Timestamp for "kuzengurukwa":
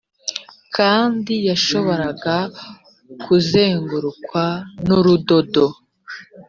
3.23-4.43